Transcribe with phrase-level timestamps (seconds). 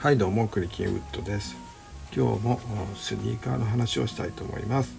[0.00, 1.54] はいどうもクリキンウッドです。
[2.16, 2.58] 今日も
[2.96, 4.96] スニーカーの話をしたいと思います、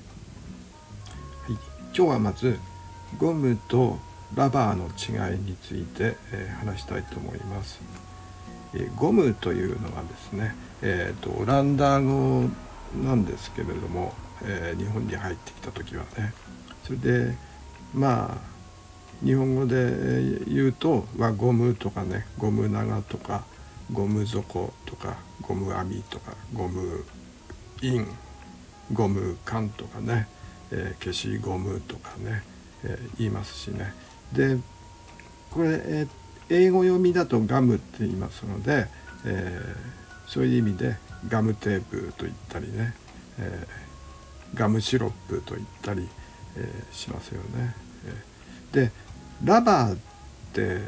[1.47, 2.59] はい、今日はまず
[3.17, 3.97] ゴムと
[4.35, 7.81] ラバーの違いについて、えー、話したいと思います、
[8.75, 10.53] えー、ゴムというのはですね、
[10.83, 12.47] えーと、オランダ語
[13.03, 16.31] なんですけれども、え日本に入ってきた時はね。
[16.83, 17.35] それで
[17.95, 23.45] まあ日本語で言うと輪ゴムとかねゴム長とか
[23.91, 27.03] ゴム底とかゴム網とかゴム
[27.81, 28.07] イン
[28.93, 30.27] ゴム缶とかね、
[30.71, 32.43] えー、消しゴムとかね、
[32.83, 33.93] えー、言いますしね
[34.33, 34.57] で
[35.51, 36.09] これ、えー、
[36.49, 38.87] 英語読みだとガムって言いますので、
[39.25, 39.59] え、
[40.27, 40.95] そういう意味で
[41.27, 42.93] ガムテープと言ったりね、
[43.37, 43.67] え、
[44.53, 46.07] ガムシロップと言ったり、
[46.55, 47.75] え、しますよね。
[48.71, 48.91] で
[49.43, 49.97] ラバーっ
[50.53, 50.87] て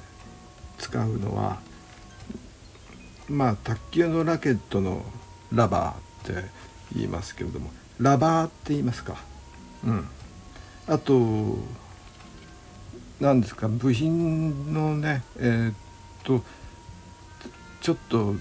[0.77, 1.59] 使うのは
[3.33, 5.03] まあ卓球のラケットの
[5.51, 6.49] ラバーって
[6.95, 9.17] 言いますけれどもラバーって言いますか。
[9.85, 10.07] うん。
[10.87, 11.57] あと
[13.19, 15.73] 何ですか部品のねえー、っ
[16.23, 16.43] と
[17.81, 18.35] ちょっと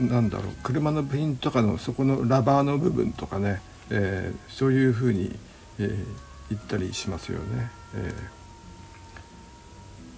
[0.00, 5.38] なんだろう車の部品とかのそこのラバーの部分とかね、えー、そういうふうに、
[5.78, 6.04] えー、
[6.50, 7.70] 言ったりしますよね。
[7.94, 8.14] え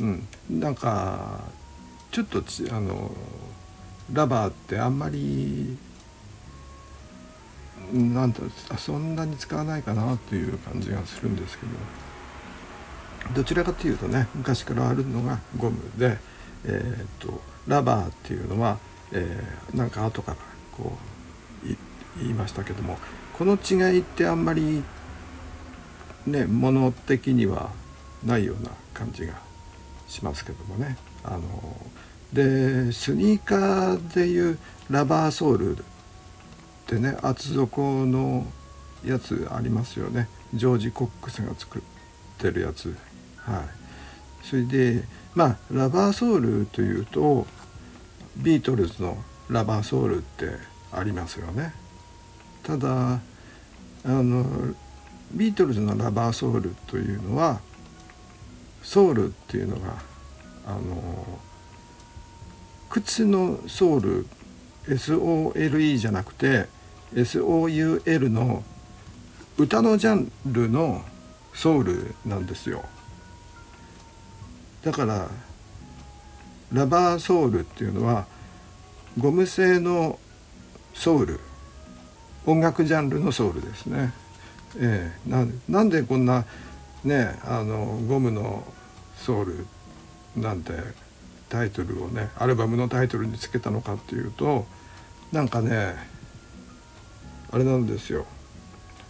[0.01, 0.61] ー、うん。
[0.61, 1.41] なんか
[2.11, 3.11] ちょっとあの
[4.13, 5.77] ラバーってあんまり
[7.93, 8.39] なんだ
[8.79, 11.73] そんなに使わないかなという感じがするんですけど
[13.35, 16.19] どちらかというとね昔からあるのがゴムで、
[16.65, 18.79] えーと、ラバーっていうのは、
[19.13, 20.39] えー、なんか後から
[20.73, 20.93] こ
[21.65, 21.67] う
[22.21, 22.99] 言いましたけども
[23.37, 24.83] この違いってあんまり
[26.27, 27.71] ね物的には
[28.25, 29.35] ないような感じが
[30.09, 30.97] しますけどもね。
[31.23, 31.41] あの
[32.33, 35.83] でスニーカーでいうラバーソールっ
[36.87, 38.47] てね厚底の
[39.05, 40.29] やつありますよね。
[40.55, 41.83] ジョージ・コックスが作っ
[42.39, 42.97] てるやつ。
[43.39, 44.47] はい。
[44.47, 47.47] それでまあラバーソールというと
[48.37, 49.17] ビートルズの
[49.49, 50.47] ラバーソールって
[50.93, 51.73] ありますよね。
[52.63, 53.21] ただあ
[54.05, 54.45] の
[55.33, 57.61] ビートルズのラバーソールというのは
[58.83, 59.95] ソールっていうのが
[60.67, 61.39] あの
[62.91, 64.27] 靴のソール
[64.87, 66.67] SOLE じゃなくて
[67.15, 68.63] SOUL の
[69.57, 71.03] 歌のジャンルの
[71.55, 72.85] ソウルなんですよ
[74.83, 75.29] だから
[76.73, 78.27] ラバーソウルっていうのは
[79.19, 80.19] ゴム製の
[80.95, 81.41] ソウル
[82.47, 84.13] 音楽ジャンルのソウルですね。
[84.79, 86.45] えー、ななんでこんな
[87.05, 88.65] ねあのゴムの
[89.17, 89.67] ソウル
[90.37, 90.73] なんて
[91.51, 94.65] タイトルをねアルバムのタイトルにつけたのかっていうと
[95.33, 95.97] なんかね
[97.51, 98.25] あれなんですよ。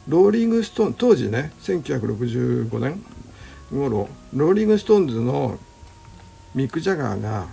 [0.09, 3.05] ローリング・ストーン当時ね1965年
[3.71, 5.59] 頃ローリング・ストーンズの
[6.55, 7.47] ミック・ジャガーが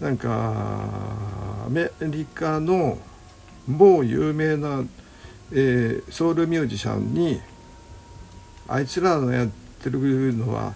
[0.00, 0.30] なんか
[1.66, 2.98] アメリカの
[3.68, 4.84] 某有名な、
[5.52, 7.40] えー、ソウルミュージシャンに
[8.68, 9.48] あいつらのやっ
[9.82, 10.00] てる
[10.34, 10.74] のは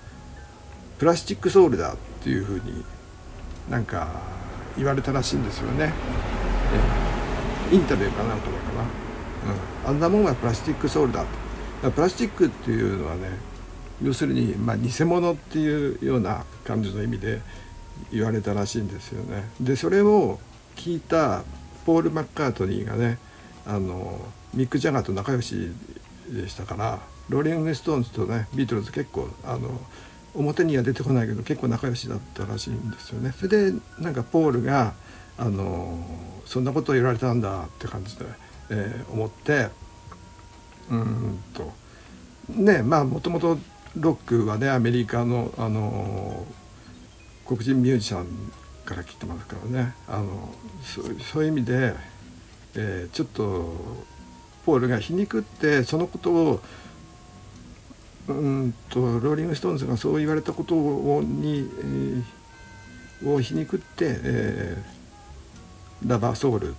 [0.98, 2.84] プラスチックソウルだっていうふうに
[3.70, 4.08] なんか
[4.76, 5.92] 言われたらしいんですよね、
[7.70, 11.24] えー、インタビューかなんとかかな、うん、あんなもんはプラスチックソウルだ
[11.82, 11.90] と。
[11.90, 13.28] プラスチックっていうのはね
[14.02, 17.40] 要するに、まあ、偽物っていうような感じの意味で
[18.12, 19.48] 言われたらしいんですよね。
[19.60, 20.38] でそれを
[20.74, 21.44] 聞いた
[21.84, 23.18] ポール・マッカートニーがね
[23.66, 24.20] あの
[24.54, 25.70] ミック・ジャガーと仲良し
[26.28, 29.80] でしたからローリング・ストーンズとねビートルズ結構あの
[30.36, 33.32] 表には出てこないけど結構仲良しだったらしいんですよね。
[33.32, 34.94] それでなんかポールが
[35.38, 35.98] あの
[36.44, 38.24] そんなことを言われたんだって感じで、
[38.70, 39.68] えー、思って
[40.90, 41.72] うんと
[42.48, 43.58] ねまあもともと
[43.96, 46.46] ロックはねアメリカのあの
[47.46, 48.26] 黒人ミュージシャン
[48.84, 50.54] から来てますからねあの
[51.32, 51.94] そういう意味で、
[52.76, 53.72] えー、ちょっと
[54.64, 56.60] ポールが皮肉ってそのことを
[58.28, 61.70] うんとローリング・ストーンズがそう言われたことをに、
[63.20, 66.72] えー、を皮肉って、えー、ラバーソウルっ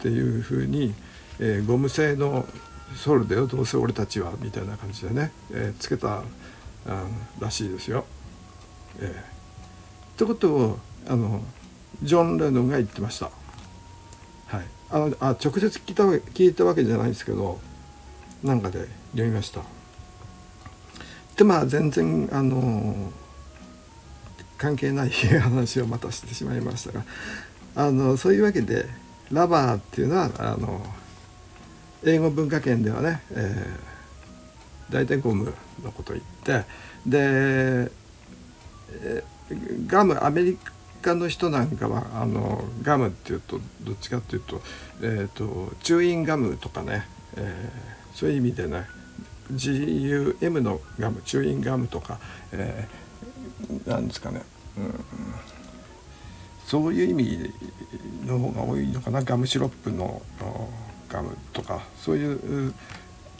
[0.00, 0.94] ていうふうに、
[1.38, 2.46] えー、ゴム製の
[2.96, 6.22] ソウルだよどうせ俺たちはみたいな感じでね、えー、つけた
[6.86, 7.04] あ
[7.40, 8.04] らしいですよ。
[8.98, 9.12] えー、っ
[10.16, 10.78] てことを
[11.08, 11.42] あの
[12.02, 13.30] ジョン・レノンが言ってました。
[14.46, 17.58] はい、あのあ直接聞いた聞いたわけじゃないですけど
[18.42, 19.73] なんかで読みました。
[21.36, 23.12] でまあ全然あの
[24.56, 27.04] 関係ない話をまたしてしまいましたが
[27.76, 28.86] あのそういうわけで
[29.30, 30.80] ラバーっていうのはあの
[32.04, 35.52] 英語文化圏ではね、えー、大体ゴム
[35.82, 36.64] のこと言って
[37.06, 37.90] で、
[39.02, 40.58] えー、ガムアメリ
[41.02, 44.62] カの人なんかはあのガムっていうとどっちかっていうと,、
[45.02, 47.06] えーと、チューインガムとかね、
[47.36, 48.86] えー、そういう意味でね
[49.52, 52.18] GUM のガムチューインガムとか、
[52.52, 54.42] えー、なんですかね、
[54.78, 55.04] うん、
[56.66, 57.52] そういう意味
[58.24, 59.22] の方が多いのかな。
[59.22, 60.22] ガムシロップの
[61.08, 62.74] ガムとかそういう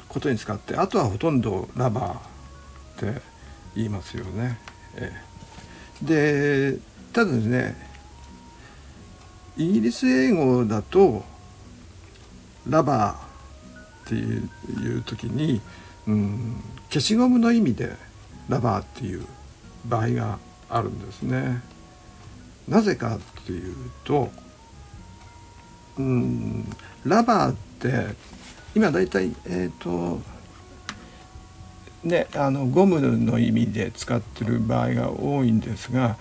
[0.08, 3.20] ことに使ってあとはほとんどラバーって
[3.74, 4.58] 言いますよね。
[4.96, 6.78] えー、で
[7.12, 7.94] ただですね
[9.56, 11.24] イギリス英語だと
[12.68, 15.60] ラバーっていう時に
[16.06, 16.56] うん
[16.88, 17.92] 消しゴムの意味で
[18.48, 19.26] ラバーっていう
[19.86, 21.62] 場合があるんですね。
[22.68, 23.74] なぜかっていう
[24.04, 24.30] と
[25.98, 26.64] うん
[27.04, 28.16] ラバーって
[28.74, 30.20] 今大体えっ、ー、と
[32.02, 36.16] ねあのゴムの意味で使ってる場合が多いんですが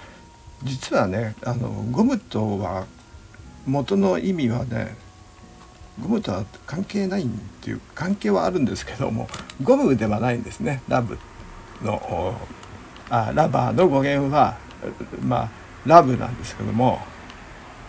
[0.63, 2.85] 実はねあのゴムとは
[3.65, 4.95] 元の意味はね
[6.01, 7.27] ゴムとは関係ないっ
[7.61, 9.27] ていう関係はあるんですけども
[9.61, 10.81] ゴムではないんですね。
[10.87, 11.17] ラブ
[11.81, 12.35] の
[13.09, 14.57] あラバーの語源は
[15.21, 15.49] まあ
[15.85, 16.99] ラブなんですけども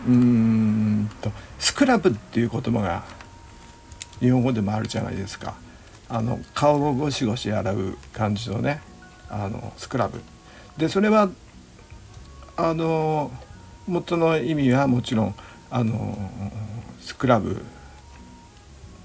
[0.06, 3.04] うんとスクラブっていう言葉が
[4.20, 5.54] 日本語でもあるじゃないですか。
[6.08, 8.82] あの顔をゴシゴシ洗う感じのね
[9.30, 10.20] あのスクラブ。
[10.76, 11.30] でそれは
[12.56, 13.30] あの
[13.86, 15.34] 元の意味はもちろん
[15.70, 16.16] あの
[17.00, 17.64] スクラブ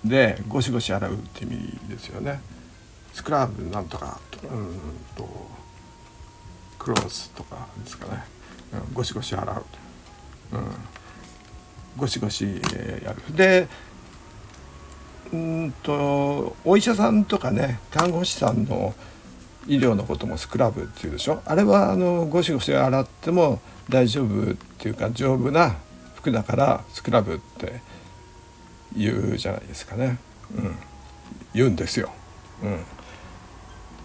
[0.05, 2.39] でゴシゴシ洗うって意味ですよね。
[3.13, 4.79] スクラブなんとかうん
[5.15, 5.27] と
[6.77, 8.23] クロースとかですかね、
[8.87, 9.65] うん、ゴシゴシ洗う、
[10.53, 10.63] うん、
[11.97, 13.35] ゴシゴシ、えやる。
[13.35, 13.67] で
[15.33, 18.93] うんとお医者さんとかね看護師さんの
[19.67, 25.75] 医療のこともスクラブっていうでしょあれはあのゴシゴシ洗っても大丈夫っていうか丈夫な
[26.15, 27.81] 服だからスクラブって
[28.99, 30.19] 言うじゃないですかね、
[30.55, 30.75] うん、
[31.53, 32.11] 言うんですよ。
[32.61, 32.83] うん、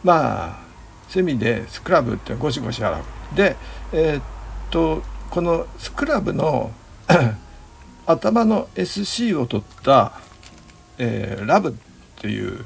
[0.05, 0.65] まあ
[1.09, 3.03] そういう意味でスクラブってゴシゴシ洗う。
[3.37, 3.57] で
[3.93, 4.23] えー、っ
[4.71, 6.71] とこのスクラブの
[8.07, 10.13] 頭の SC を取った、
[10.99, 11.73] えー、ラブっ
[12.21, 12.65] ていう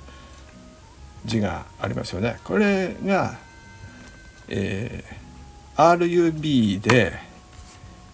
[1.24, 2.38] 字がありますよね。
[2.44, 3.38] これが、
[4.48, 7.14] えー、RUB で、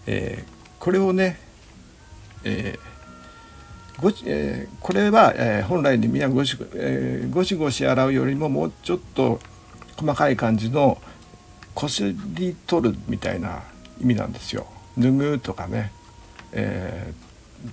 [0.07, 1.37] えー、これをね、
[2.45, 2.94] えー
[4.01, 9.39] ごえー、これは、えー、本来にみんなゴシ,、え、ゴシゴシ洗うよりももうちょっと
[9.95, 10.97] 細かい感じの
[11.73, 12.03] こす
[12.33, 13.63] り取るみたいな
[14.01, 14.67] 意味なんですよ。
[14.97, 15.91] 脱ぐとかね、
[16.51, 17.13] え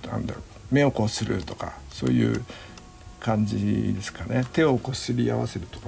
[0.01, 0.43] ー、なんだろう。
[0.73, 2.43] 目をこするとかそういう
[3.19, 4.45] 感じですかね。
[4.53, 5.87] 手をこすり合わせるとか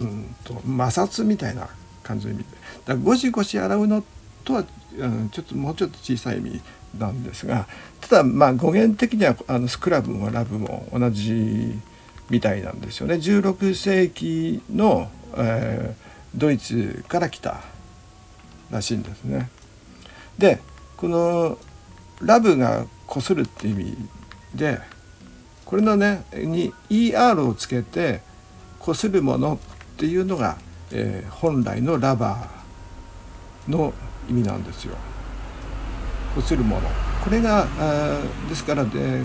[0.00, 1.68] のうんと摩擦みたいな
[2.02, 2.44] 感じの意味。
[2.44, 2.48] で
[2.86, 4.04] だゴシゴシ洗うの
[4.44, 4.64] とは、
[4.98, 6.60] うん、ちょっともうちょっと小さい意味
[6.98, 7.66] なんですが
[8.00, 11.78] ただまあ語源的にはあのスクラブもラブも同じ
[12.30, 17.60] みたいなんですよね16世紀の、えー、ドイツから来た
[18.70, 19.50] らしいんですね。
[20.38, 20.60] で
[20.96, 21.58] この
[22.20, 23.96] ラブがこするって意味
[24.54, 24.80] で
[25.64, 28.20] これのねに ER をつけて
[28.78, 30.56] こするものっていうのが、
[30.90, 33.92] えー、本来のラバーの
[34.28, 34.96] 意味なんですよ。
[36.34, 36.88] こするもの
[37.22, 39.24] これがあですからで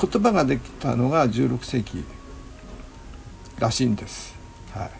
[0.00, 2.04] 言葉ができたのが16世紀
[3.58, 4.34] らしいんです。
[4.74, 4.90] は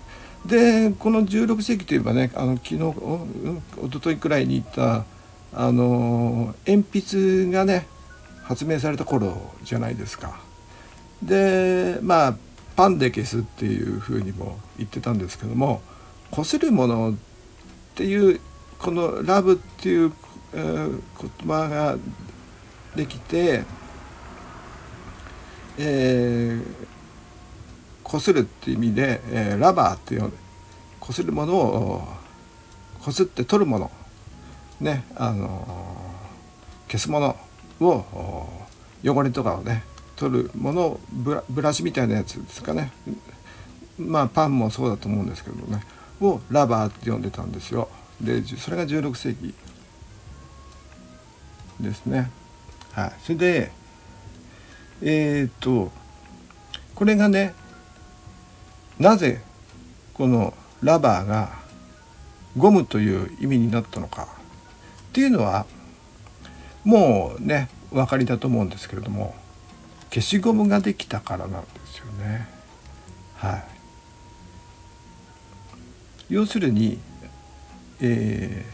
[0.47, 3.27] い、でこの16世紀といえばねあの昨日お
[3.83, 5.05] おとといくらいに行った
[5.55, 7.87] あの鉛筆がね
[8.45, 10.41] 発明された頃じゃないですか。
[11.23, 12.37] でまあ
[12.77, 15.83] パンで消すっていうふうにも言ってたんですけども
[16.31, 17.15] こするものっ
[17.95, 18.41] ていう
[18.83, 20.13] この「ラブ」っていう、
[20.53, 21.97] えー、言葉が
[22.95, 23.65] できて
[25.79, 26.87] えー、
[28.03, 30.31] こするっていう意味で、えー、ラバーっていう
[31.01, 32.09] こするものを
[33.03, 33.91] こすって取るもの
[34.81, 35.67] ねあの
[36.89, 37.37] 消すもの
[37.81, 38.49] を
[39.03, 39.83] 汚れとかをね
[40.17, 42.93] 取るものブラブラシみたいなやつですかね。
[43.99, 45.83] まあパンもそうだと思うんですけどね。
[46.21, 47.89] をラバーって呼んでたんですよ。
[48.23, 49.55] でそれが16世紀
[51.81, 52.31] ですね。
[52.93, 53.13] はい。
[53.23, 53.73] それで
[55.03, 55.91] えー、っと
[56.95, 57.55] これがね
[58.99, 59.43] なぜ
[60.15, 61.51] このラバーが
[62.57, 64.29] ゴムという意味になったのか
[65.09, 65.67] っていうのは
[66.85, 69.35] もうねお分かりだと思うんですけれども
[70.11, 72.47] 消しゴムができたからなんですよね。
[73.37, 73.65] はい、
[76.29, 77.01] 要するに、
[78.03, 78.65] え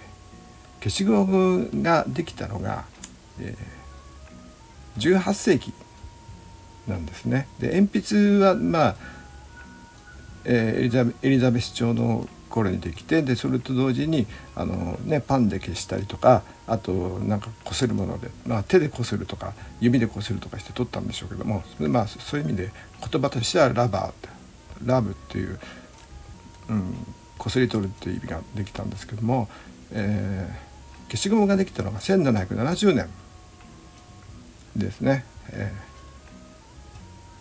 [0.80, 2.86] ー、消しゴムができたのが、
[3.40, 5.74] えー、18世紀
[6.88, 7.46] なんですね。
[7.60, 8.96] で鉛筆はまあ、
[10.44, 22.72] えー、エリザエリザベス朝の頃にできてでそれと同時にあの、ね、パンで消したりとかあとなんかこするもので、まあ、手でこするとか指でこするとかして取ったんでしょうけども、まあ、そういう意味で
[23.12, 24.28] 言葉としてはラバーって
[24.86, 25.60] ラブっていう、
[26.70, 26.94] うん、
[27.48, 29.48] こすり取るっていう意味ができたんですけども、
[29.90, 33.08] えー、消しゴムができたのが1770年
[34.76, 35.24] ですね。
[35.48, 35.72] え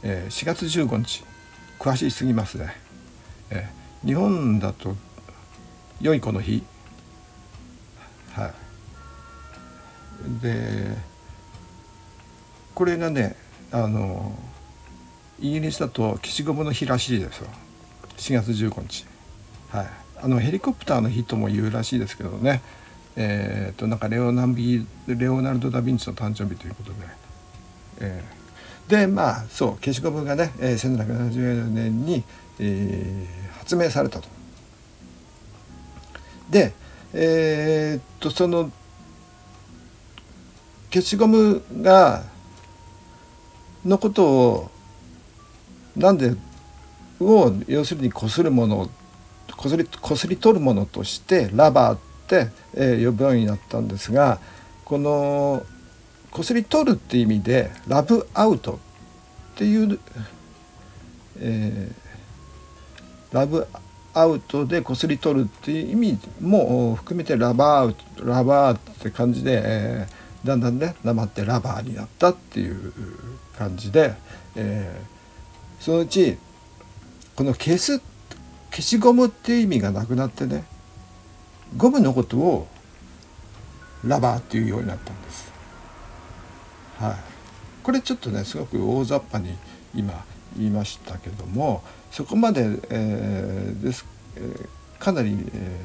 [0.04, 1.26] ーえー、4月15日
[1.78, 2.74] 詳しすぎますね、
[3.50, 4.96] えー、日本だと
[6.00, 6.64] 良い子の日
[8.32, 8.54] は
[10.40, 10.96] いで
[12.74, 13.36] これがね
[13.74, 14.40] あの
[15.42, 17.50] イギリスだと消しゴムの日らしいですよ
[18.16, 19.17] 4月15日
[19.70, 19.88] はい。
[20.20, 22.62] あのヘリコプターの日とも言うらしいですけどね。
[23.16, 26.98] えーと、なんかレオナビレオナルド・ダ・ヴィンチの誕生日ということで、
[28.00, 32.24] えー、でまあそう消しゴムがね、えー、1770年に、
[32.60, 34.30] えー、発明されたと。
[36.50, 36.74] で
[37.14, 38.72] えー、っとその
[40.94, 42.24] 消しゴムが
[43.84, 44.72] のことを
[45.96, 46.36] なんで
[47.20, 48.90] を要するにこするものを
[49.58, 54.40] こすりこすり取るものとしてラバーって、えー、呼ぶようになったんですが
[54.86, 55.66] この
[56.32, 60.00] こすり取るって意味でラブアウトっていう、
[61.40, 63.68] えー、ラブ
[64.14, 72.94] アウトでこすり取るっていう意味も含めてラバーラバーって感じで、えー、だんだんねなまってラバーになったっていう
[73.58, 74.14] 感じで、
[74.56, 76.38] えー、そのうち
[77.36, 78.17] この消すって
[78.78, 80.64] 消しゴムっていう意味がなくなってね
[81.78, 82.68] ゴムのことを
[84.06, 85.52] ラバーっていうようになったんです。
[87.00, 87.16] はい、
[87.82, 89.56] これちょっとねすごく大雑把に
[89.96, 90.24] 今
[90.56, 94.06] 言いましたけどもそこまで、えー、です、
[94.36, 94.68] えー、
[95.00, 95.82] かなり、え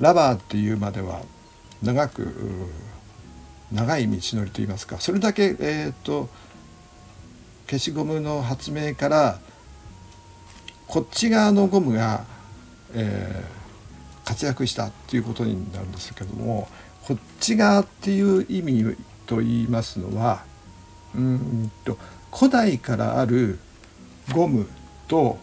[0.00, 1.20] ー、ラバーっていうまでは
[1.82, 2.34] 長く
[3.72, 6.30] 長い道のりといいますかそれだけ、えーと、
[7.66, 9.38] 消しゴムの発明から
[10.92, 12.22] こっち側のゴムが、
[12.92, 16.68] えー、活躍したっていうことになるんですけども
[17.06, 18.94] こっち側っていう意味
[19.24, 20.44] と言いますのは
[21.14, 21.96] うんと
[22.30, 23.58] 古代からある
[24.34, 24.68] ゴム
[25.08, 25.38] と、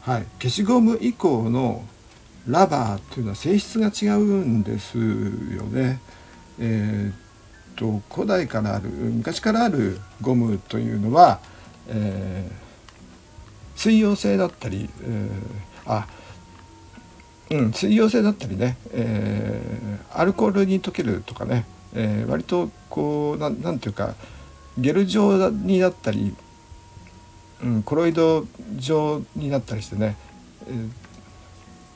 [0.00, 1.84] はい、消しゴム以降の
[2.48, 5.02] ラバーっていうのは性質が違うんですよ
[5.70, 6.00] ね。
[6.58, 11.38] えー、と古代からある昔からあるゴムというのは、
[11.88, 12.63] えー、
[13.74, 15.30] 水溶性だったり、えー、
[15.86, 16.06] あ
[17.50, 24.14] うん、水溶性だったりね、えー、アルコールに溶けるとかね、えー、割とこうななんていうか
[24.78, 26.34] ゲル状になったり、
[27.62, 30.16] うん、コロイド状になったりしてね、
[30.66, 30.90] えー、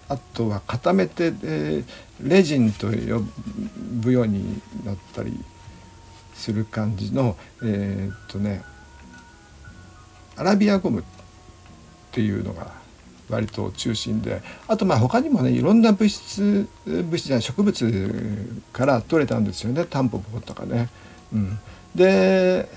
[0.08, 1.85] あとは固めて、えー、
[2.23, 3.23] レジンと呼
[4.00, 5.32] ぶようになったり
[6.35, 8.62] する感じのえー、っとね
[10.37, 11.17] アラビアゴムって
[12.18, 12.72] ていうのが
[13.30, 20.88] 割と中心であとまあ他にもねいろんな物質物質じゃない植物から取れたんですよねタンポポとかね。
[21.32, 21.58] うん、
[21.94, 22.68] で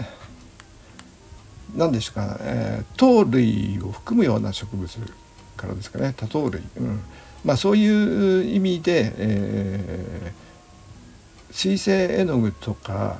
[1.75, 5.00] 何ですか、えー、糖類を含むような植物
[5.57, 7.00] からですかね多糖類、うん。
[7.43, 13.17] まあ、そういう意味で、えー、水性絵の具とか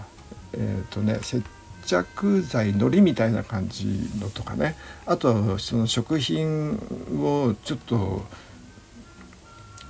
[0.54, 1.42] えっ、ー、とね接
[1.86, 3.88] 着剤のりみたいな感じ
[4.20, 4.76] のとかね。
[5.06, 6.74] あとその食品
[7.18, 8.26] をちょっと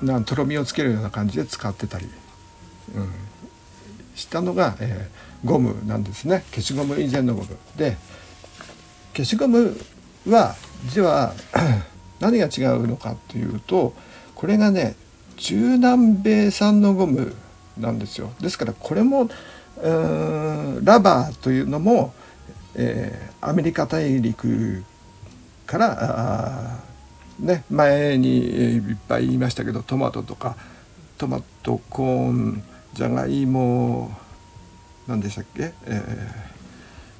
[0.02, 2.08] なんとろみをつけるような感じで使ってたり、
[2.96, 3.10] うん、
[4.16, 6.44] したのが、えー、ゴムなんですね。
[6.52, 7.58] 消しゴム以前のゴム。
[7.78, 7.98] で
[9.14, 9.78] 消しゴム
[10.28, 10.56] は
[10.86, 11.34] 実は
[12.20, 13.94] 何が違うのかというと
[14.36, 14.96] これがね
[15.38, 17.36] 中南米産のゴム
[17.78, 18.32] なんですよ。
[18.40, 19.30] ですからこれも
[19.82, 22.14] ラバーというのも、
[22.76, 24.84] えー、アメリカ大陸
[25.66, 26.80] から
[27.40, 30.56] ね、前にいっぱい言いましたけどトマトとか
[31.18, 34.12] トマトコーンじゃがいも
[35.08, 36.02] 何でしたっけ、え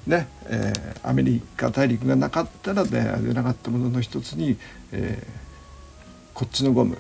[0.08, 3.00] ー、ね、えー、アメリカ大陸がなかったら出
[3.34, 4.58] なかったものの一つに、
[4.92, 6.98] えー、こっちのゴム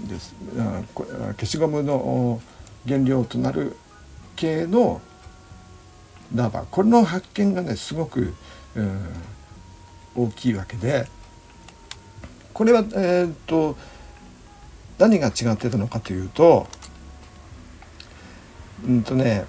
[0.00, 0.34] です。
[1.38, 2.40] 消しゴムの
[2.86, 3.76] 原料となる
[4.36, 5.00] 系の
[6.34, 8.34] ラバーこれの発見がねすごく、
[8.74, 9.00] うん、
[10.14, 11.06] 大きいわけで
[12.52, 13.76] これはえー、っと
[14.98, 16.66] 何が違ってたのかというと
[18.86, 19.44] うんとね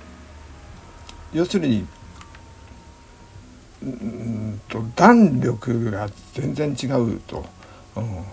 [1.34, 1.86] 要するに
[3.84, 7.46] うんと弾力が全然違うと。
[7.96, 8.26] うん、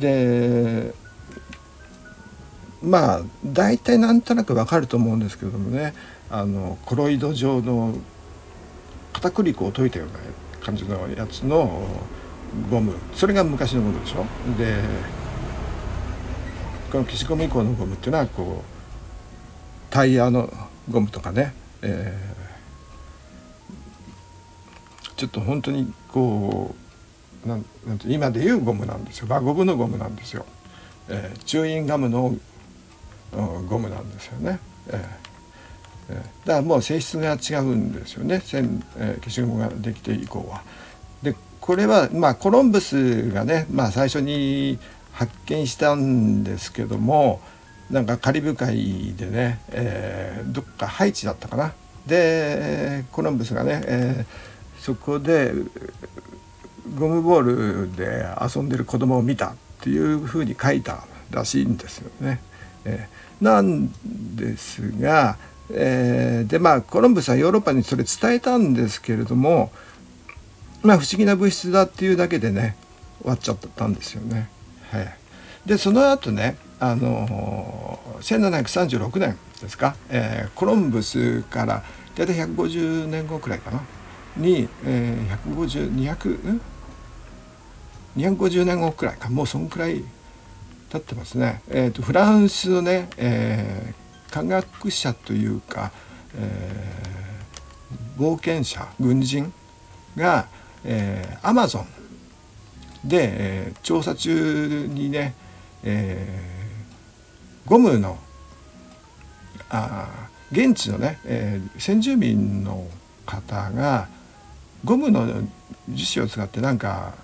[0.00, 0.94] で
[2.84, 5.94] まあ大体なんとなくわかると思うんですけれどもね。
[6.30, 7.94] あのコロイド状の
[9.12, 10.14] 片栗粉を溶いたような
[10.64, 11.86] 感じのやつの
[12.70, 12.94] ゴム。
[13.14, 14.24] それが昔のゴムでしょ？
[14.58, 14.80] で
[16.90, 20.52] この消しゴム以降のゴムっていうのはこうタイヤの
[20.90, 26.74] ゴムとかね、えー、ちょっと本当にこ
[27.44, 29.26] うなんなんて今でいうゴムなんですよ。
[29.28, 30.46] 輪ゴムのゴムなんですよ、
[31.08, 32.34] えー、チューインガムの
[33.68, 34.58] ゴムなんですよね。
[34.90, 40.62] えー、だからもう性質が違うんですよね線、えー、消しゴムができて以降は。
[41.22, 44.78] でこれは、まあ、コロンブスがね、まあ、最初に
[45.12, 47.40] 発見したんですけども
[47.90, 51.72] なんかカリブ海でね、えー、どっかハイチだったかな
[52.06, 55.52] でコロンブスがね、えー、そこで
[56.98, 62.40] ゴムボールで遊んでる子供を見たっていうふうに書いたらしいんですよね。
[62.84, 63.92] えー、なん
[64.36, 65.36] ですが、
[65.70, 69.70] えー、でまあコロンブスはヨーロッパにそれ伝えたんですけれども
[70.82, 72.76] まあ不思議な物質だっていうだけでね
[73.20, 74.48] 終わっちゃったんですよね。
[74.90, 75.14] はい、
[75.66, 81.82] でその後ねあの1736年ですか、えー、コロンブスから
[82.14, 83.82] 大体150年後くらいかな
[84.36, 86.60] に、えー、150200
[88.16, 90.04] 250年後くらいかもうそんくらい
[90.94, 95.90] 経ってますね、えーと、フランスのね、えー、科学者というか、
[96.36, 99.52] えー、冒険者軍人
[100.16, 100.46] が、
[100.84, 101.86] えー、アマゾン
[103.08, 105.34] で、えー、調査中にね、
[105.82, 108.16] えー、ゴムの
[109.70, 112.86] あ現地のね、えー、先住民の
[113.26, 114.06] 方が
[114.84, 115.26] ゴムの
[115.88, 117.23] 樹脂を使ってなんか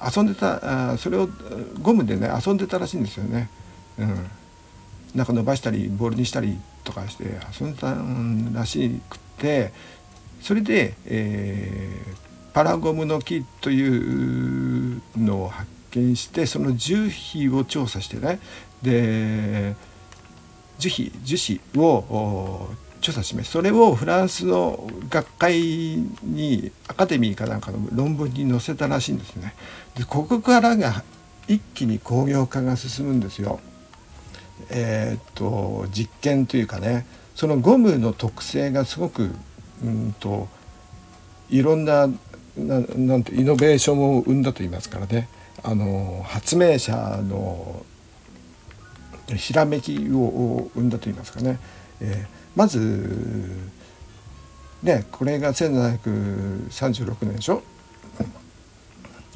[0.00, 1.28] 遊んでたあそれを
[1.80, 3.48] ゴムでね遊んでたらしいんですよね。
[3.98, 4.30] うん、
[5.14, 7.24] なんか伸ばしたりボールにしたりとかして
[7.58, 7.94] 遊んでた
[8.58, 9.72] らしくて
[10.42, 18.38] それで、えー、パラゴムの木というのを発見してその樹皮を調査してね
[18.82, 19.74] で
[20.78, 22.68] 樹皮樹脂を
[23.06, 25.60] 調査しますそれをフランスの学会
[26.24, 29.54] にアカデミーかなんかの論文に載せたらしいんですね。
[29.94, 31.04] でここからが
[31.46, 33.60] 一気に工業化が進むんですよ。
[34.70, 39.30] えー、っと実験というかねそのゴムの特性がすごく
[39.84, 40.48] うんと
[41.48, 42.08] いろんな
[42.56, 45.28] ななんてイノベーションを生んだと言いますからね
[45.62, 47.84] あの発明者の
[49.36, 51.60] ひらめきを生んだと言いますかね、
[52.00, 52.78] えー、まず
[54.82, 57.62] ねこれが1736年でしょ？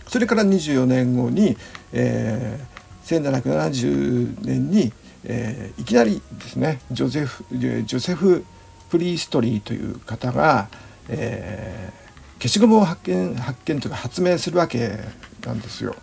[0.09, 1.57] それから24年後に、
[1.93, 4.93] えー、1770年に、
[5.25, 8.45] えー、いきなりですねジョゼフジョセフ・
[8.89, 10.69] プリーストリーという方が、
[11.09, 14.99] えー、消しゴムを発見発見というか発明するわけ
[15.47, 15.95] なんですよ。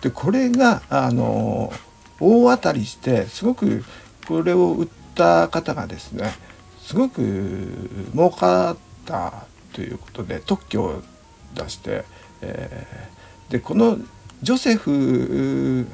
[0.00, 1.72] でこれがあの
[2.20, 3.84] 大当たりしてすごく
[4.26, 6.32] これを売ってた方がですね
[6.82, 7.20] すごく
[8.12, 11.02] 儲かったということで特許を
[11.54, 12.04] 出して、
[12.42, 13.98] えー、でこの
[14.42, 15.86] ジョセフ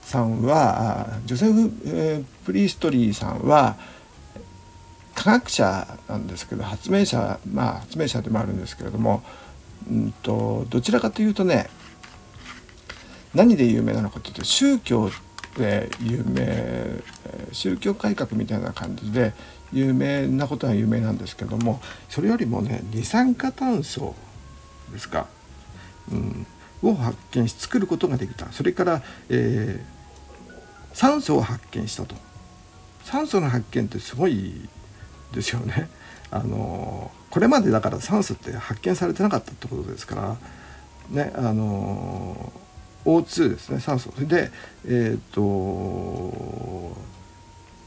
[0.00, 3.76] さんはジョセフ、プリストリーさんは
[5.14, 9.22] 科学者なんですけど発明者まあ発明者でもあるんですけれども、
[9.90, 11.68] うんとどちらかというとね
[13.34, 15.10] 何で有名なのかというと宗教
[15.58, 17.02] で有名
[17.52, 19.32] 宗教改革みたいな感じで
[19.72, 24.14] 有名なことは有名なんですけどもそれよりもね二酸化炭素
[24.92, 25.26] ですか、
[26.12, 26.46] うん、
[26.82, 28.50] を発見し作ることができた。
[28.52, 32.14] それから、えー、酸素を発見したと。
[33.04, 34.68] 酸素の発見ってすごい
[35.32, 35.88] ですよね。
[36.30, 40.36] あのこれまでだから酸素って発見されてなかったってことですから
[41.10, 42.52] ねあの
[43.04, 44.12] O2 ですね酸素。
[44.12, 44.50] それで
[44.86, 46.96] えっ、ー、と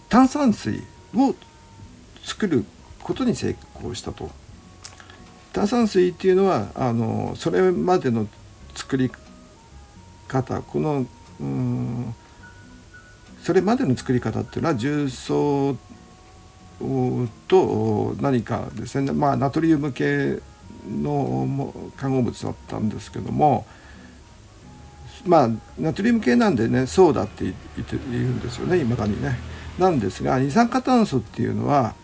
[0.09, 0.83] 炭酸水
[1.15, 1.35] を
[2.23, 2.65] 作る
[3.01, 4.29] ことに成功したと
[5.53, 8.27] 炭酸水っていうのはあのそれまでの
[8.75, 9.11] 作り
[10.27, 11.05] 方この
[11.39, 12.15] うん
[13.41, 15.77] それまでの作り方っていうのは重曹
[17.47, 20.39] と何かですね、まあ、ナトリウム系
[20.87, 23.65] の化合物だったんですけども
[25.25, 29.37] まあナトリウム系なんでねそうだって言って言うんですよねいまだにね。
[29.79, 31.95] なんですが二酸化炭素っていうのは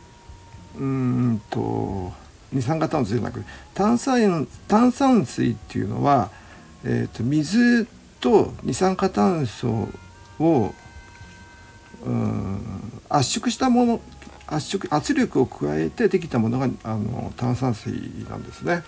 [0.77, 2.11] うんと
[2.51, 6.31] 二酸化炭素じゃなく炭酸炭酸水っていうのは、
[6.85, 7.85] えーと、水
[8.21, 9.89] と二酸化炭素
[10.39, 10.73] を
[12.05, 12.61] うん
[13.09, 14.01] 圧縮したもの
[14.47, 17.91] 圧縮圧力を加えてできたものがあの炭酸水
[18.29, 18.83] なんですね。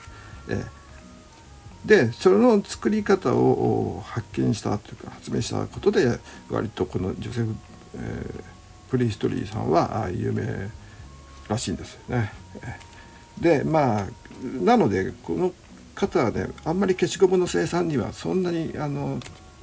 [0.50, 6.20] えー、でそれの作り方を発見したというか発明したことで
[6.50, 7.56] 割とこのジョセフ、
[7.96, 8.57] えー、
[8.90, 10.70] プリヒストリーさんは有名
[11.48, 12.32] らしいんですよね。
[13.40, 14.08] でまあ
[14.62, 15.54] なのでこの
[15.96, 19.20] 方はねあんまり消しゴムの生産にはそんなにあの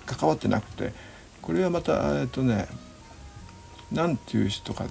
[0.06, 0.92] 関わってなくて
[1.40, 2.66] これはまたえっとね
[3.92, 4.86] 何ていう人か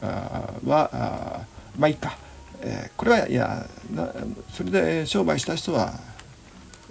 [0.00, 1.46] あはあ
[1.78, 2.16] まあいいか、
[2.62, 4.12] えー、これはいやな
[4.52, 5.92] それで商売した人は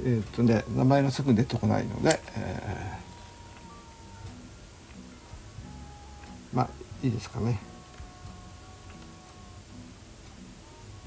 [0.04, 3.09] えっとね名前がすぐ出てこないので、えー、
[7.04, 7.60] いいですかね。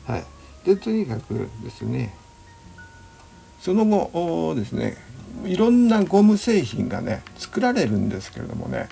[0.06, 0.24] はい、
[0.64, 2.14] でとにかくですね
[3.60, 4.96] その後ですね
[5.44, 8.88] いろんなゴム製品がね作られるんですけれどもね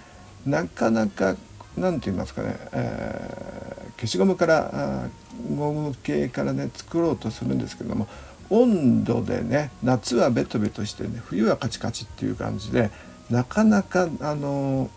[0.46, 1.36] なかなか
[1.76, 5.08] 何て言いますかね、えー、消しゴムから
[5.56, 8.06] ゴム系からね作ろうとするんですけれども
[8.48, 12.90] 温度でね夏はベトベトしてね冬はカチカチっていう感じで
[13.30, 14.90] なかなかあの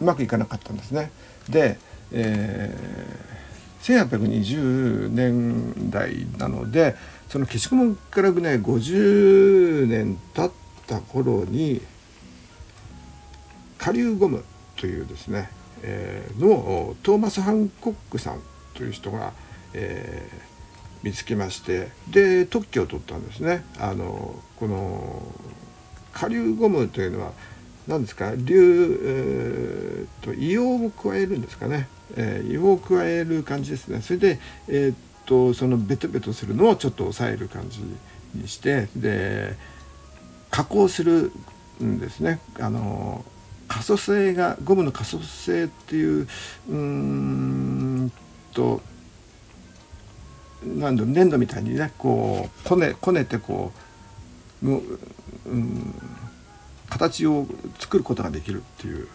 [0.00, 1.10] うまくいかなかったんですね。
[1.50, 1.78] で、
[2.12, 6.96] えー、1820年代なので
[7.28, 10.50] その消しゴムからね50年経っ
[10.86, 11.80] た頃に
[13.78, 14.44] 下流ゴム
[14.76, 15.50] というですね、
[15.82, 18.40] えー、のトーマス・ハンコックさん
[18.74, 19.32] という人が、
[19.72, 23.64] えー、見つけましてで特許を取ったんですね。
[23.78, 25.22] あのこの
[26.12, 27.32] 下流ゴムというのは
[27.88, 28.26] 何ですか？
[28.30, 34.00] 硫、えーと、硫黄を加えるんですかね、えー、硫黄を加える感じですね。
[34.00, 34.38] それで、
[34.68, 34.94] えー
[35.26, 37.80] と、そのベトベトするのをちょっと抑える感じ
[38.34, 39.56] にしてで
[40.50, 41.32] 加工する
[41.82, 42.40] んですね。
[42.58, 43.24] あの
[43.68, 46.28] 可塑性がゴムの可塑性っていう
[46.68, 48.12] うん
[48.52, 48.82] と
[50.64, 53.72] なんだ粘土みたいにねこうこねこねてこ
[54.62, 55.94] ううん
[56.90, 57.46] 形を
[57.78, 59.08] 作ることができるっていう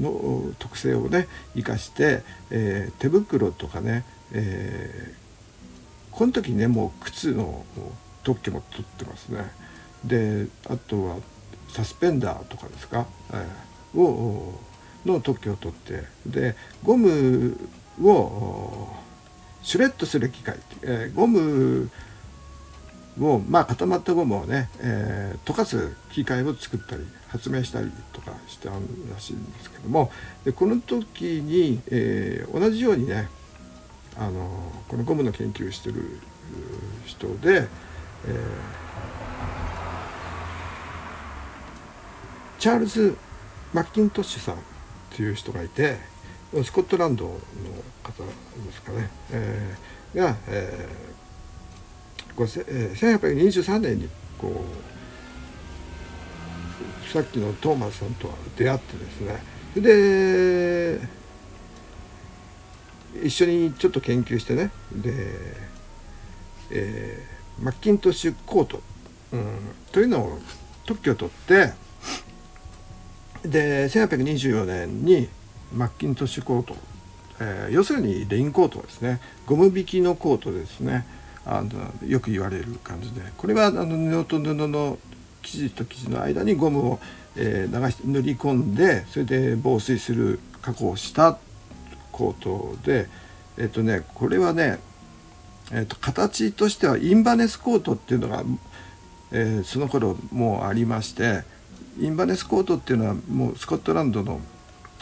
[0.00, 7.64] の特性をね生かして、えー、手袋とかね、えー、この時ねもう靴の
[8.22, 9.52] 特許も取ってますね。
[10.04, 11.16] であとは
[11.68, 14.58] サスペンダーとかですか、えー、を
[15.04, 17.56] の特許を取ってでゴム
[18.02, 18.88] を
[19.62, 21.90] シュレッドする機械、えー、ゴム
[23.20, 28.76] をまあ固まったゴムをね、えー、溶かす機械を作ったり発明したりとかしたら
[29.18, 30.10] しいんですけども
[30.44, 33.28] でこの時に、えー、同じようにね
[34.18, 36.18] あのこのゴムの研究してる
[37.04, 37.68] 人で、
[38.26, 43.16] えー、チャールズ・
[43.72, 44.58] マッキントッシュさんっ
[45.10, 45.96] ていう人がいて
[46.64, 47.30] スコットランドの
[48.02, 51.15] 方ですかね、えー、が、えー
[52.36, 54.50] これ1823年にこう
[57.08, 59.42] さっきのトーマスさんとは出会ってですね。
[59.76, 61.00] で
[63.22, 64.70] 一緒にちょっと研究してね。
[64.92, 65.12] で、
[66.70, 68.82] えー、マッキントッシュコート、
[69.32, 69.58] うん、
[69.92, 70.38] というのを
[70.84, 71.72] 特許を取って
[73.48, 75.28] で1824年に
[75.74, 76.76] マッキントッシュコート、
[77.40, 79.20] えー、要するにレインコートですね。
[79.46, 81.06] ゴム引きのコートですね。
[81.46, 83.22] あのよく言われる感じで。
[83.36, 84.98] これはあの布と布の
[85.42, 86.98] 生地と生地の間にゴムを、
[87.36, 91.38] えー、流し塗り込んでそれで防水する加工をした
[92.10, 93.08] コートで
[93.56, 94.80] えっ、ー、とねこれはね、
[95.70, 98.42] えーと、形としてはインバネスコートっていうのが、
[99.30, 101.44] えー、その頃もうありまして
[102.00, 104.40] インバネスコートっていうのはもうスコットランドの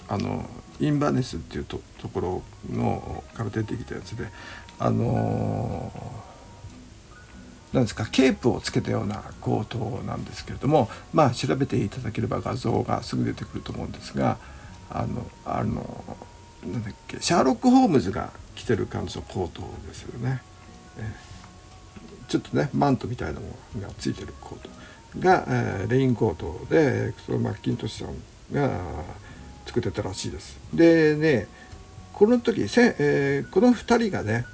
[0.07, 0.45] あの
[0.81, 4.27] インバネスっていうとところのから出てきたやつで
[4.79, 6.34] あのー
[7.75, 14.39] なんですかケープをつけたようなコートなんですけれどもまあ調べていただければ画像がすぐ出てくると思うんですが
[14.91, 16.05] あのあの
[16.65, 20.41] なんだっけシャーロック・ホームズが着てる感じのコートですよね。
[22.29, 24.71] ちょっとねマントみたいなものがついてるコート
[25.19, 28.71] が、えー、レインコートでそのマッキントッシュさんが
[29.67, 30.57] 作ってたらしいです。
[30.73, 31.49] でね
[32.13, 34.47] この時せ、えー、この2人がね、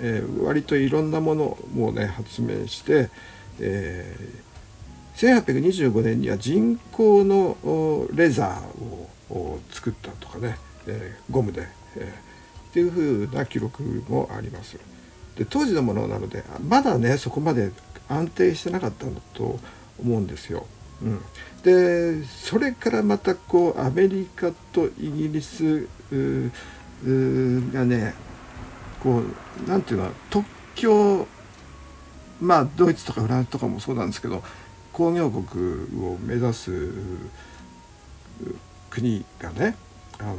[0.00, 3.10] えー、割といろんなものをね発明して、
[3.60, 10.56] えー、1825年には人工のレザーを作ったとかね、
[10.86, 14.78] えー、ゴムで、えー、っていうふうな記録もあります。
[15.36, 17.70] で当時のものなのでまだねそこまで
[18.08, 19.58] 安定してなかったんだと
[20.00, 20.66] 思うんですよ。
[21.00, 21.20] うん、
[21.62, 25.86] でそれからまたこうアメリカとイギリス
[27.72, 28.14] がね
[29.02, 29.22] こ
[29.66, 31.26] うなんていうの特許
[32.40, 34.42] まあドイツとかフランスとかもそうなんですけど
[34.92, 36.92] 工業国を目指す
[38.90, 39.76] 国がね
[40.18, 40.36] あの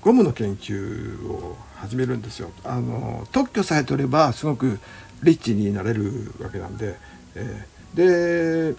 [0.00, 2.50] ゴムの研究を始めるんですよ。
[2.64, 4.78] あの特許さえ取ればすごく
[5.22, 6.96] リッチになれるわけなんで、
[7.34, 8.78] えー、で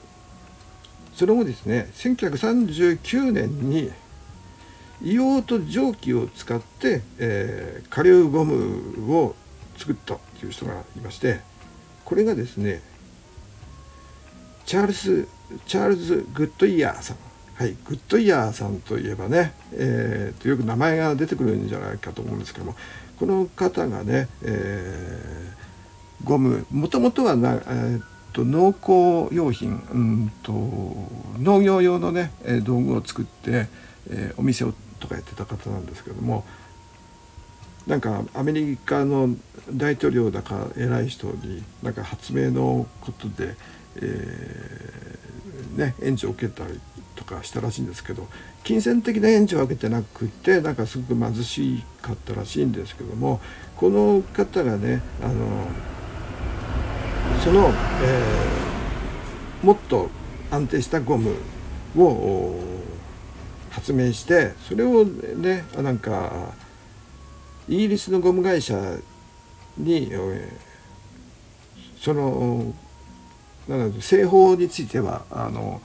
[1.15, 3.91] その後ですね1939年に
[5.03, 9.35] 硫黄と蒸気を使って、えー、加硫ゴムを
[9.77, 11.41] 作ったという人がいまして
[12.05, 12.81] これがですね
[14.65, 15.27] チャールズ・
[15.65, 17.17] チャールズ・グッドイヤーさん。
[17.55, 22.75] はい、グッドイヤーさんといえばね、えー、とよく名前が出てくるんじゃないかと思うんですけども
[23.19, 28.01] この方がね、えー、ゴムもともとはな、えー
[28.33, 30.51] と農工用品うんと
[31.39, 32.31] 農業用のね
[32.63, 33.67] 道具を作って、
[34.09, 36.45] えー、お店をとかやってた方なんですけども
[37.85, 39.35] なんかアメリカの
[39.69, 43.57] 大統領だか偉い人になんか発明のことで、
[43.97, 46.79] えー、ね、援助を受けたり
[47.15, 48.29] とかしたらしいんですけど
[48.63, 53.41] 金銭的な援助を受けてなくてなんかすごく貧しかったらしいんですけども
[53.75, 55.67] この方がねあの
[57.43, 57.69] その、
[58.01, 60.09] えー、もっと
[60.49, 61.35] 安定したゴム
[61.97, 62.92] を
[63.73, 66.53] 発明してそれをねなんか
[67.67, 68.97] イギリスのゴム会社
[69.77, 70.11] に
[71.99, 72.73] その
[73.67, 75.81] なん製法についてはあの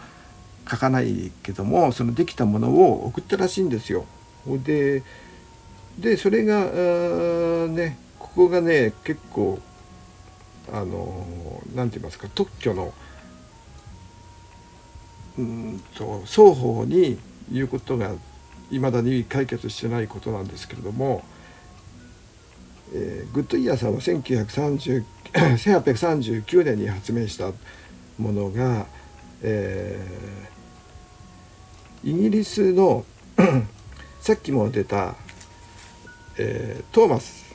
[0.70, 4.04] 書かないけどもそのできたものを送ったらしいんですよ。
[4.46, 5.02] で
[5.98, 6.64] でそれが
[7.68, 9.60] ねここがね結構
[10.70, 12.92] あの何て言いますか特許の
[15.38, 17.18] うんと双方に
[17.52, 18.12] いうことが
[18.70, 21.24] いまだに解決してないことなんですけれども、
[22.92, 25.04] えー、グッドイヤーさんは1839
[26.64, 27.52] 年に発明した
[28.18, 28.86] ものが、
[29.42, 33.04] えー、イギリスの
[34.20, 35.14] さっきも出た、
[36.36, 37.48] えー、トーマス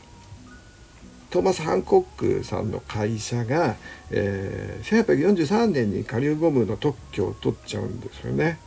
[1.34, 3.76] トーマス・ハンコックさんの会社が、
[4.12, 8.60] えー、1843年に加硫ゴムの特許を取っちゃうんですよね。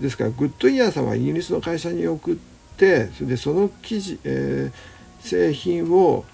[0.00, 2.36] ですからグッドイヤーさんはイギリスの会社に送っ
[2.76, 6.24] てそれでその記事、えー、製品を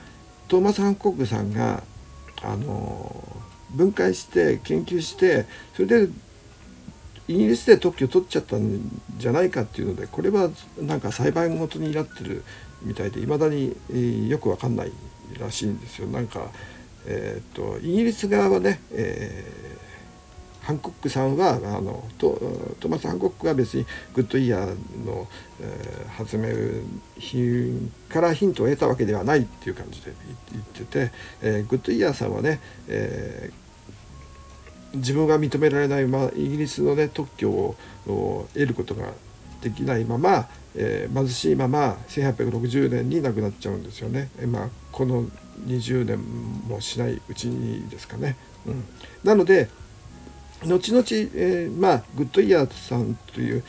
[0.49, 1.83] トーマス・ハンコックさんが、
[2.43, 3.25] あの、
[3.71, 6.09] 分解して研究してそれで
[7.27, 8.81] イギリスで特許取っちゃったん
[9.17, 10.51] じゃないかっていうのでこれは
[10.81, 12.45] なんか裁判ごとになってる
[12.83, 14.93] みたいでいまだに、えー、よくわかんない
[15.41, 16.07] らしいんですよ。
[16.07, 16.51] なんか、
[17.07, 19.84] えーと、イギリス側はね、えー、
[20.65, 22.41] ハンコックさんはあのト
[22.81, 25.29] トマス・ハンコックは別にグッドイヤーの、
[25.61, 26.49] えー、発明
[27.19, 30.13] 品からヒントを得たわけではないっていう感じで
[30.53, 39.13] 言ってて、えー、グッドイヤーさんはね、えー、自分が認められない、まあ、イギリスの、ね、特許を得ることが
[39.61, 44.31] できないまま、えー、貧しいまま1860年に亡くなっちゃうんですよね。
[44.39, 45.25] えまあ、この
[45.67, 46.19] 20年
[46.69, 48.37] もしないうちにですかね。
[48.67, 48.85] うん、
[49.23, 49.69] なので
[50.67, 53.65] 後々、えー、まあグッドイヤーさんという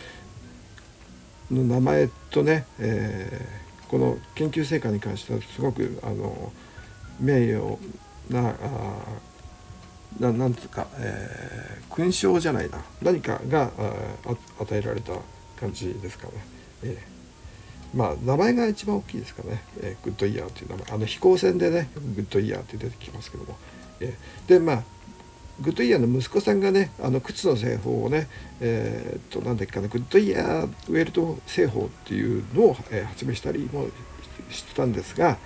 [1.51, 6.51] の名前とね、えー、この研究成果に関してはすごくあの
[7.19, 7.77] 名誉
[8.29, 8.53] なあ
[10.19, 12.84] ななんつうか、えー、勲章じゃないな。
[13.01, 15.13] 何かがあ与えられた
[15.60, 16.34] 感じですかね。
[16.84, 20.86] えー、まあ名前が一番大きいですかね、えー、グッドイヤーという名前。
[20.93, 23.58] あの飛行船でねグッドイヤーって出てきますけども、
[23.99, 24.84] えー、でまあ
[25.62, 28.28] グッドイヤーの息子さんがねあの靴の製法をね
[28.60, 33.88] えー、っと何だっけかなグッドイヤーウェルト製法っていうのを、えー、発明したりも
[34.50, 35.38] してたんですが、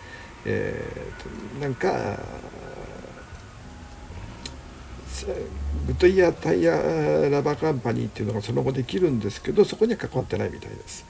[0.46, 2.20] えー、となんか
[5.88, 6.72] グッドイヤータイヤ
[7.30, 11.06] ラバーカンパニーっていうのがその後できるんですけどそこには関わってないみたいです。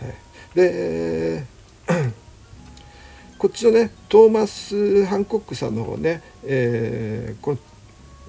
[0.00, 0.14] はい、
[0.54, 1.44] で
[3.38, 7.58] こっちのねトーマス・ハンコックさんの方ね、えー、この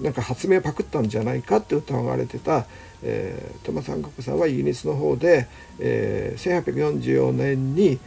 [0.00, 2.66] なんか発明パクったんじゃないかって疑われてた、
[3.02, 7.98] えー、トマス・ハンコックさんはイギリスの方で、えー、1844年に、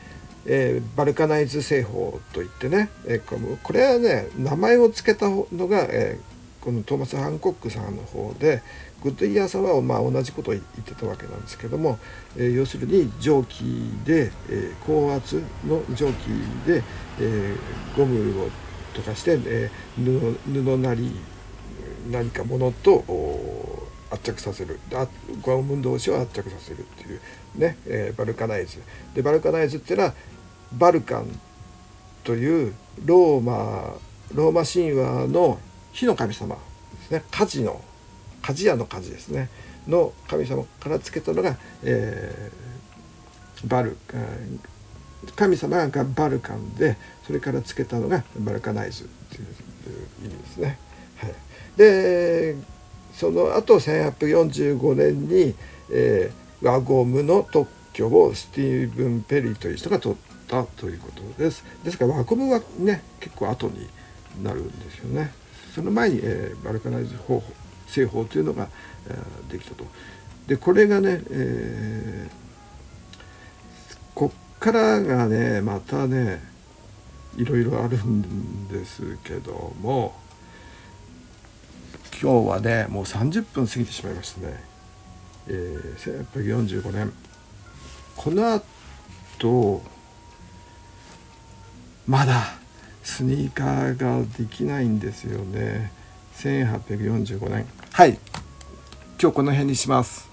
[0.46, 8.62] えー、バルカナイズ製法といってね、えー、これはね名前を付けたのが、えー、このトーマス・ハンコックさんの方で
[9.04, 12.00] グッドイヤーさんはまあ同じことを言ってたわけなんですけども、
[12.38, 13.64] えー、要するに蒸気
[14.06, 16.28] で、えー、高圧の蒸気
[16.66, 16.82] で、
[17.20, 18.50] えー、ゴムを
[18.94, 21.12] 溶かして、えー、布布なり
[22.12, 23.04] 何かものと
[24.10, 24.80] 圧着させる。
[25.42, 27.22] ゴム同士を圧着させるっていう
[27.56, 28.80] ね、えー、バルカナイズ。
[29.14, 30.14] でバルカナイズっていうのは
[30.74, 31.28] バルカン
[32.24, 32.74] という
[33.06, 33.96] ローマ
[34.34, 35.60] ローマ神話の
[35.92, 36.62] 火の神様で
[37.08, 37.24] すね。
[37.32, 37.82] 鍛冶の
[38.42, 39.50] 鍛冶屋の鍛冶ですね。
[39.88, 43.98] の神様からつけたのが、えー、バル
[45.36, 49.46] 神様がバルカンでそれからつけたのがバルカナイズっていう
[50.24, 50.78] 意味ですね。
[51.18, 51.34] はい、
[51.78, 52.56] で
[53.14, 55.56] その後1845年に、
[55.92, 61.64] えー、輪ゴムの特許をスティーブン・ペリーという人が取ったということです。
[61.84, 63.88] ですから輪ゴムはね結構後に
[64.44, 65.32] なるんですよね。
[65.74, 67.54] その前に、えー、バルカナイズ方法
[67.88, 68.68] 製法というのが、
[69.08, 69.86] えー、できたと。
[70.48, 72.34] でこれがね、えー、
[74.14, 76.42] こっからがねまたね
[77.38, 80.14] いろいろあるんですけども
[82.24, 84.64] 今日はねもう30分過ぎてしまいましたね、
[85.50, 87.12] えー、1845年
[88.16, 89.82] この後
[92.08, 92.44] まだ
[93.04, 95.92] スニーカーができないんですよね。
[96.36, 98.18] 1845年はい。
[99.22, 100.30] 今日この辺にします。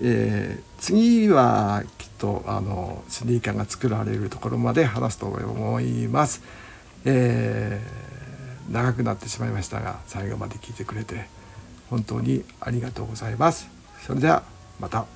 [0.00, 6.40] えー、次はきっとあのスニーカーが作られるところまで話すと思います。
[7.04, 8.07] えー
[8.70, 11.26] 長くなってしまいましたが最後まで聞いてくれて
[11.90, 13.68] 本当にありがとうございます。
[14.06, 14.42] それでは
[14.78, 15.06] また。